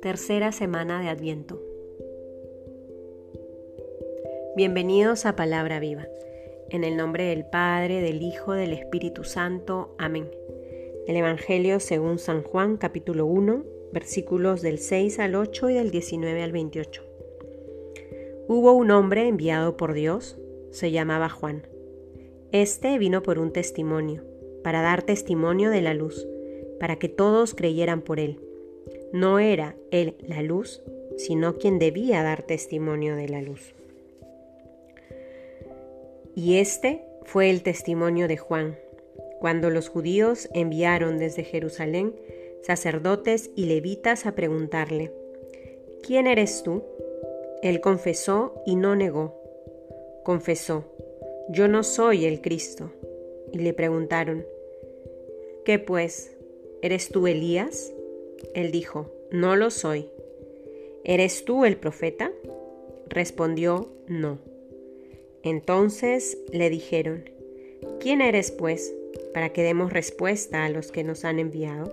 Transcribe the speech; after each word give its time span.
Tercera 0.00 0.52
semana 0.52 1.02
de 1.02 1.08
Adviento. 1.08 1.60
Bienvenidos 4.56 5.26
a 5.26 5.36
Palabra 5.36 5.80
Viva. 5.80 6.08
En 6.70 6.82
el 6.84 6.96
nombre 6.96 7.24
del 7.24 7.44
Padre, 7.44 8.00
del 8.00 8.22
Hijo, 8.22 8.52
del 8.52 8.72
Espíritu 8.72 9.24
Santo. 9.24 9.94
Amén. 9.98 10.30
El 11.06 11.16
Evangelio 11.16 11.80
según 11.80 12.18
San 12.18 12.42
Juan 12.42 12.78
capítulo 12.78 13.26
1, 13.26 13.64
versículos 13.92 14.62
del 14.62 14.78
6 14.78 15.18
al 15.18 15.34
8 15.34 15.70
y 15.70 15.74
del 15.74 15.90
19 15.90 16.42
al 16.42 16.52
28. 16.52 17.02
Hubo 18.48 18.72
un 18.72 18.90
hombre 18.90 19.28
enviado 19.28 19.76
por 19.76 19.92
Dios, 19.92 20.38
se 20.70 20.90
llamaba 20.90 21.28
Juan. 21.28 21.69
Este 22.52 22.98
vino 22.98 23.22
por 23.22 23.38
un 23.38 23.52
testimonio, 23.52 24.24
para 24.64 24.82
dar 24.82 25.02
testimonio 25.02 25.70
de 25.70 25.82
la 25.82 25.94
luz, 25.94 26.26
para 26.80 26.96
que 26.96 27.08
todos 27.08 27.54
creyeran 27.54 28.02
por 28.02 28.18
él. 28.18 28.40
No 29.12 29.38
era 29.38 29.76
él 29.92 30.16
la 30.26 30.42
luz, 30.42 30.82
sino 31.16 31.58
quien 31.58 31.78
debía 31.78 32.24
dar 32.24 32.42
testimonio 32.42 33.14
de 33.14 33.28
la 33.28 33.40
luz. 33.40 33.72
Y 36.34 36.56
este 36.56 37.04
fue 37.22 37.50
el 37.50 37.62
testimonio 37.62 38.26
de 38.26 38.36
Juan, 38.36 38.76
cuando 39.38 39.70
los 39.70 39.88
judíos 39.88 40.48
enviaron 40.52 41.18
desde 41.18 41.44
Jerusalén 41.44 42.16
sacerdotes 42.62 43.50
y 43.54 43.66
levitas 43.66 44.26
a 44.26 44.34
preguntarle, 44.34 45.12
¿quién 46.02 46.26
eres 46.26 46.64
tú? 46.64 46.82
Él 47.62 47.80
confesó 47.80 48.60
y 48.66 48.74
no 48.74 48.96
negó. 48.96 49.36
Confesó, 50.24 50.84
yo 51.52 51.66
no 51.66 51.82
soy 51.82 52.26
el 52.26 52.40
Cristo. 52.40 52.92
Y 53.52 53.58
le 53.58 53.74
preguntaron, 53.74 54.46
¿qué 55.64 55.80
pues? 55.80 56.36
¿Eres 56.80 57.08
tú 57.08 57.26
Elías? 57.26 57.92
Él 58.54 58.70
dijo, 58.70 59.10
no 59.32 59.56
lo 59.56 59.70
soy. 59.70 60.06
¿Eres 61.02 61.44
tú 61.44 61.64
el 61.64 61.76
profeta? 61.76 62.30
Respondió, 63.08 63.90
no. 64.06 64.38
Entonces 65.42 66.38
le 66.52 66.70
dijeron, 66.70 67.28
¿quién 67.98 68.20
eres 68.20 68.52
pues 68.52 68.94
para 69.34 69.52
que 69.52 69.62
demos 69.62 69.92
respuesta 69.92 70.64
a 70.64 70.68
los 70.68 70.92
que 70.92 71.02
nos 71.02 71.24
han 71.24 71.40
enviado? 71.40 71.92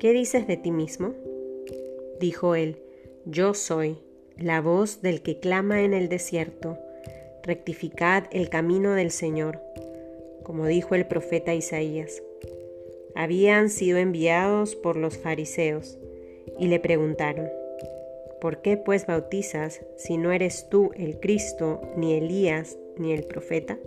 ¿Qué 0.00 0.12
dices 0.12 0.46
de 0.48 0.56
ti 0.56 0.72
mismo? 0.72 1.14
Dijo 2.18 2.56
él, 2.56 2.78
yo 3.26 3.54
soy 3.54 3.98
la 4.36 4.60
voz 4.60 5.02
del 5.02 5.22
que 5.22 5.38
clama 5.38 5.82
en 5.82 5.94
el 5.94 6.08
desierto, 6.08 6.78
rectificad 7.46 8.24
el 8.32 8.48
camino 8.48 8.94
del 8.94 9.12
Señor, 9.12 9.60
como 10.42 10.66
dijo 10.66 10.94
el 10.96 11.06
profeta 11.06 11.54
Isaías. 11.54 12.22
Habían 13.14 13.70
sido 13.70 13.98
enviados 13.98 14.74
por 14.74 14.96
los 14.96 15.16
fariseos 15.16 15.96
y 16.58 16.66
le 16.66 16.80
preguntaron, 16.80 17.48
¿por 18.40 18.62
qué 18.62 18.76
pues 18.76 19.06
bautizas 19.06 19.80
si 19.96 20.18
no 20.18 20.32
eres 20.32 20.68
tú 20.68 20.90
el 20.96 21.20
Cristo, 21.20 21.80
ni 21.96 22.14
Elías, 22.14 22.76
ni 22.98 23.12
el 23.12 23.24
profeta? 23.24 23.78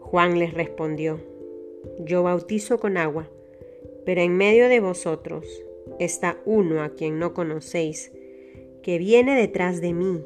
Juan 0.00 0.38
les 0.38 0.54
respondió, 0.54 1.20
yo 2.00 2.24
bautizo 2.24 2.78
con 2.78 2.96
agua, 2.96 3.30
pero 4.04 4.20
en 4.20 4.36
medio 4.36 4.68
de 4.68 4.80
vosotros 4.80 5.46
está 5.98 6.38
uno 6.44 6.82
a 6.82 6.90
quien 6.90 7.18
no 7.18 7.32
conocéis, 7.32 8.12
que 8.82 8.98
viene 8.98 9.34
detrás 9.34 9.80
de 9.80 9.92
mí, 9.94 10.24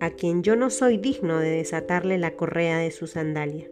a 0.00 0.10
quien 0.10 0.42
yo 0.42 0.56
no 0.56 0.70
soy 0.70 0.98
digno 0.98 1.38
de 1.38 1.50
desatarle 1.50 2.18
la 2.18 2.32
correa 2.32 2.78
de 2.78 2.90
su 2.90 3.06
sandalia. 3.06 3.68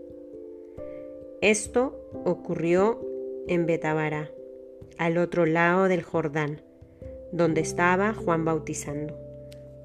Esto 1.41 2.09
ocurrió 2.25 3.01
en 3.49 3.67
Betabara, 3.67 4.31
al 4.97 5.19
otro 5.19 5.45
lado 5.47 5.89
del 5.89 6.03
Jordán, 6.03 6.63
donde 7.33 7.61
estaba 7.61 8.15
Juan 8.15 8.45
bautizando. 8.45 9.19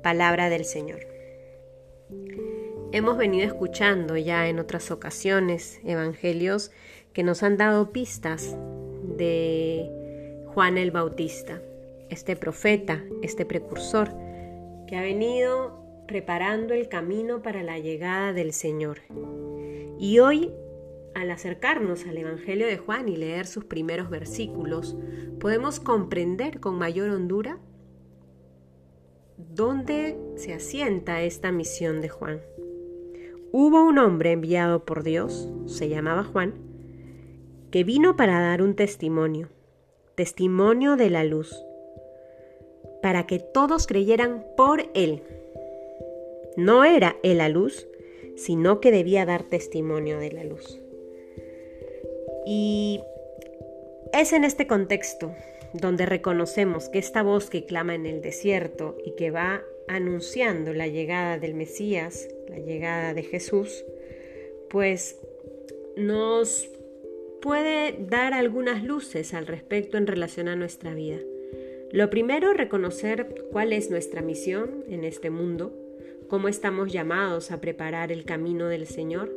Palabra 0.01 0.49
del 0.49 0.63
Señor. 0.63 0.99
Hemos 2.91 3.17
venido 3.17 3.45
escuchando 3.45 4.17
ya 4.17 4.47
en 4.47 4.59
otras 4.59 4.89
ocasiones 4.91 5.79
evangelios 5.83 6.71
que 7.13 7.23
nos 7.23 7.43
han 7.43 7.57
dado 7.57 7.91
pistas 7.91 8.55
de 9.17 9.91
Juan 10.53 10.77
el 10.77 10.91
Bautista, 10.91 11.61
este 12.09 12.35
profeta, 12.35 13.03
este 13.21 13.45
precursor, 13.45 14.09
que 14.87 14.95
ha 14.95 15.01
venido 15.01 15.78
preparando 16.09 16.73
el 16.73 16.89
camino 16.89 17.43
para 17.43 17.61
la 17.61 17.77
llegada 17.77 18.33
del 18.33 18.51
Señor. 18.51 19.01
Y 19.99 20.17
hoy, 20.17 20.51
al 21.13 21.29
acercarnos 21.29 22.07
al 22.07 22.17
Evangelio 22.17 22.65
de 22.65 22.79
Juan 22.79 23.07
y 23.07 23.15
leer 23.15 23.45
sus 23.45 23.65
primeros 23.65 24.09
versículos, 24.09 24.97
podemos 25.39 25.79
comprender 25.79 26.59
con 26.59 26.79
mayor 26.79 27.11
hondura 27.11 27.59
dónde 29.37 30.17
se 30.35 30.53
asienta 30.53 31.21
esta 31.21 31.51
misión 31.51 32.01
de 32.01 32.09
Juan. 32.09 32.41
Hubo 33.51 33.83
un 33.83 33.99
hombre 33.99 34.31
enviado 34.31 34.85
por 34.85 35.03
Dios, 35.03 35.47
se 35.67 35.89
llamaba 35.89 36.23
Juan, 36.23 36.55
que 37.69 37.83
vino 37.83 38.15
para 38.15 38.41
dar 38.41 38.63
un 38.63 38.75
testimonio 38.75 39.49
testimonio 40.19 40.97
de 40.97 41.09
la 41.09 41.23
luz, 41.23 41.63
para 43.01 43.25
que 43.25 43.39
todos 43.39 43.87
creyeran 43.87 44.43
por 44.57 44.89
Él. 44.93 45.23
No 46.59 46.83
era 46.83 47.15
Él 47.23 47.37
la 47.37 47.47
luz, 47.47 47.87
sino 48.35 48.81
que 48.81 48.91
debía 48.91 49.25
dar 49.25 49.43
testimonio 49.43 50.19
de 50.19 50.33
la 50.33 50.43
luz. 50.43 50.77
Y 52.45 52.99
es 54.11 54.33
en 54.33 54.43
este 54.43 54.67
contexto 54.67 55.33
donde 55.73 56.05
reconocemos 56.05 56.89
que 56.89 56.99
esta 56.99 57.23
voz 57.23 57.49
que 57.49 57.65
clama 57.65 57.95
en 57.95 58.05
el 58.05 58.21
desierto 58.21 58.97
y 59.05 59.11
que 59.15 59.31
va 59.31 59.63
anunciando 59.87 60.73
la 60.73 60.87
llegada 60.87 61.37
del 61.37 61.53
Mesías, 61.53 62.27
la 62.49 62.59
llegada 62.59 63.13
de 63.13 63.23
Jesús, 63.23 63.85
pues 64.69 65.17
nos 65.95 66.69
puede 67.41 67.95
dar 67.99 68.33
algunas 68.33 68.83
luces 68.83 69.33
al 69.33 69.47
respecto 69.47 69.97
en 69.97 70.07
relación 70.07 70.49
a 70.49 70.57
nuestra 70.57 70.93
vida. 70.93 71.19
Lo 71.91 72.09
primero, 72.09 72.53
reconocer 72.53 73.45
cuál 73.49 73.71
es 73.71 73.89
nuestra 73.89 74.21
misión 74.21 74.83
en 74.89 75.05
este 75.05 75.29
mundo, 75.29 75.73
cómo 76.29 76.47
estamos 76.47 76.93
llamados 76.93 77.51
a 77.51 77.59
preparar 77.59 78.11
el 78.11 78.23
camino 78.23 78.67
del 78.67 78.87
Señor, 78.87 79.33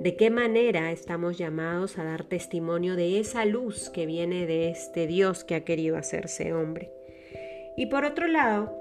de 0.00 0.16
qué 0.16 0.28
manera 0.28 0.92
estamos 0.92 1.38
llamados 1.38 1.96
a 1.96 2.04
dar 2.04 2.24
testimonio 2.24 2.96
de 2.96 3.20
esa 3.20 3.44
luz 3.44 3.88
que 3.88 4.04
viene 4.04 4.46
de 4.46 4.68
este 4.68 5.06
Dios 5.06 5.44
que 5.44 5.54
ha 5.54 5.64
querido 5.64 5.96
hacerse 5.96 6.52
hombre. 6.52 6.90
Y 7.76 7.86
por 7.86 8.04
otro 8.04 8.26
lado, 8.26 8.76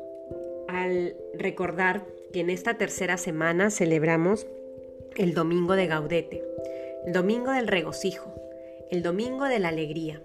al 0.67 1.15
recordar 1.35 2.05
que 2.33 2.41
en 2.41 2.49
esta 2.49 2.77
tercera 2.77 3.17
semana 3.17 3.69
celebramos 3.69 4.47
el 5.15 5.33
Domingo 5.33 5.75
de 5.75 5.87
Gaudete, 5.87 6.43
el 7.05 7.13
Domingo 7.13 7.51
del 7.51 7.67
Regocijo, 7.67 8.33
el 8.89 9.03
Domingo 9.03 9.45
de 9.45 9.59
la 9.59 9.69
Alegría. 9.69 10.21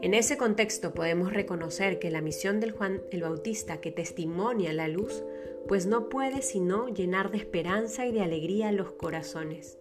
En 0.00 0.14
ese 0.14 0.36
contexto 0.36 0.94
podemos 0.94 1.32
reconocer 1.32 1.98
que 1.98 2.10
la 2.10 2.20
misión 2.20 2.60
del 2.60 2.70
Juan 2.70 3.02
el 3.10 3.22
Bautista 3.22 3.80
que 3.80 3.90
testimonia 3.90 4.72
la 4.72 4.86
luz, 4.86 5.24
pues 5.66 5.86
no 5.86 6.08
puede 6.08 6.42
sino 6.42 6.88
llenar 6.88 7.32
de 7.32 7.38
esperanza 7.38 8.06
y 8.06 8.12
de 8.12 8.22
alegría 8.22 8.70
los 8.70 8.92
corazones. 8.92 9.76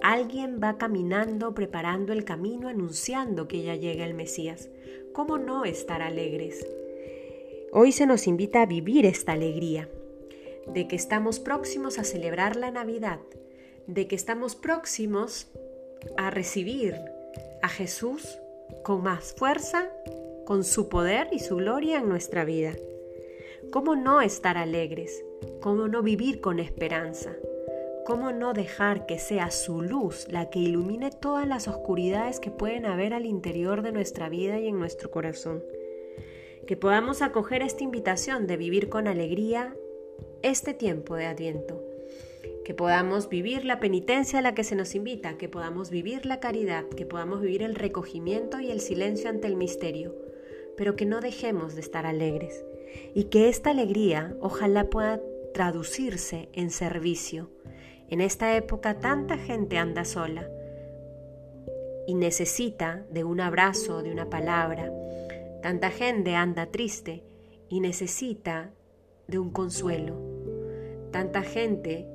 Alguien 0.00 0.58
va 0.62 0.78
caminando, 0.78 1.54
preparando 1.54 2.14
el 2.14 2.24
camino, 2.24 2.68
anunciando 2.68 3.46
que 3.46 3.62
ya 3.62 3.76
llega 3.76 4.06
el 4.06 4.14
Mesías. 4.14 4.70
¿Cómo 5.12 5.36
no 5.36 5.66
estar 5.66 6.00
alegres? 6.00 6.66
Hoy 7.72 7.92
se 7.92 8.06
nos 8.06 8.26
invita 8.26 8.62
a 8.62 8.66
vivir 8.66 9.04
esta 9.04 9.32
alegría, 9.32 9.86
de 10.66 10.88
que 10.88 10.96
estamos 10.96 11.40
próximos 11.40 11.98
a 11.98 12.04
celebrar 12.04 12.56
la 12.56 12.70
Navidad, 12.70 13.20
de 13.86 14.08
que 14.08 14.14
estamos 14.14 14.56
próximos 14.56 15.48
a 16.16 16.30
recibir 16.30 16.96
a 17.60 17.68
Jesús 17.68 18.38
con 18.82 19.02
más 19.02 19.32
fuerza, 19.34 19.90
con 20.44 20.64
su 20.64 20.88
poder 20.88 21.28
y 21.32 21.38
su 21.38 21.56
gloria 21.56 21.98
en 21.98 22.08
nuestra 22.08 22.44
vida. 22.44 22.72
¿Cómo 23.70 23.96
no 23.96 24.20
estar 24.20 24.58
alegres? 24.58 25.24
¿Cómo 25.60 25.88
no 25.88 26.02
vivir 26.02 26.40
con 26.40 26.58
esperanza? 26.58 27.32
¿Cómo 28.04 28.32
no 28.32 28.52
dejar 28.52 29.06
que 29.06 29.18
sea 29.18 29.50
su 29.50 29.80
luz 29.80 30.26
la 30.28 30.50
que 30.50 30.58
ilumine 30.58 31.10
todas 31.10 31.46
las 31.46 31.68
oscuridades 31.68 32.40
que 32.40 32.50
pueden 32.50 32.84
haber 32.84 33.14
al 33.14 33.26
interior 33.26 33.82
de 33.82 33.92
nuestra 33.92 34.28
vida 34.28 34.58
y 34.58 34.66
en 34.66 34.78
nuestro 34.78 35.10
corazón? 35.10 35.62
Que 36.66 36.76
podamos 36.76 37.22
acoger 37.22 37.62
esta 37.62 37.84
invitación 37.84 38.46
de 38.46 38.56
vivir 38.56 38.88
con 38.88 39.06
alegría 39.06 39.76
este 40.42 40.74
tiempo 40.74 41.14
de 41.14 41.26
Adviento 41.26 41.81
que 42.64 42.74
podamos 42.74 43.28
vivir 43.28 43.64
la 43.64 43.80
penitencia 43.80 44.38
a 44.38 44.42
la 44.42 44.54
que 44.54 44.64
se 44.64 44.76
nos 44.76 44.94
invita, 44.94 45.36
que 45.36 45.48
podamos 45.48 45.90
vivir 45.90 46.26
la 46.26 46.40
caridad, 46.40 46.88
que 46.88 47.06
podamos 47.06 47.40
vivir 47.40 47.62
el 47.62 47.74
recogimiento 47.74 48.60
y 48.60 48.70
el 48.70 48.80
silencio 48.80 49.30
ante 49.30 49.48
el 49.48 49.56
misterio, 49.56 50.14
pero 50.76 50.94
que 50.94 51.06
no 51.06 51.20
dejemos 51.20 51.74
de 51.74 51.80
estar 51.80 52.06
alegres 52.06 52.64
y 53.14 53.24
que 53.24 53.48
esta 53.48 53.70
alegría 53.70 54.36
ojalá 54.40 54.90
pueda 54.90 55.20
traducirse 55.52 56.48
en 56.52 56.70
servicio, 56.70 57.50
En 58.08 58.20
esta 58.20 58.56
época 58.56 59.00
tanta 59.00 59.38
gente 59.38 59.78
anda 59.78 60.04
sola 60.04 60.46
y 62.06 62.14
necesita 62.14 63.06
de 63.10 63.24
un 63.24 63.40
abrazo, 63.40 64.02
de 64.02 64.12
una 64.12 64.28
palabra. 64.28 64.92
Tanta 65.62 65.90
gente 65.90 66.34
anda 66.34 66.66
triste 66.66 67.22
y 67.70 67.80
necesita 67.80 68.70
de 69.28 69.38
un 69.38 69.50
consuelo. 69.50 70.20
Tanta 71.10 71.40
gente 71.40 72.06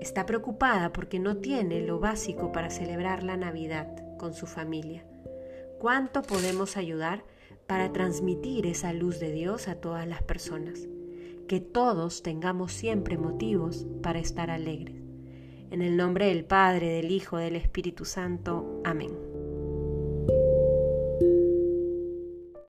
está 0.00 0.26
preocupada 0.26 0.92
porque 0.92 1.18
no 1.18 1.36
tiene 1.38 1.80
lo 1.80 1.98
básico 2.00 2.52
para 2.52 2.70
celebrar 2.70 3.22
la 3.22 3.36
Navidad 3.36 3.88
con 4.18 4.34
su 4.34 4.46
familia. 4.46 5.04
¿Cuánto 5.78 6.22
podemos 6.22 6.76
ayudar 6.76 7.24
para 7.66 7.92
transmitir 7.92 8.66
esa 8.66 8.92
luz 8.92 9.20
de 9.20 9.32
Dios 9.32 9.68
a 9.68 9.76
todas 9.76 10.06
las 10.06 10.22
personas? 10.22 10.88
Que 11.46 11.60
todos 11.60 12.22
tengamos 12.22 12.72
siempre 12.72 13.16
motivos 13.16 13.86
para 14.02 14.18
estar 14.18 14.50
alegres. 14.50 14.96
En 15.70 15.82
el 15.82 15.96
nombre 15.96 16.26
del 16.26 16.44
Padre, 16.44 16.88
del 16.88 17.10
Hijo, 17.10 17.36
del 17.36 17.56
Espíritu 17.56 18.04
Santo. 18.04 18.80
Amén. 18.84 19.27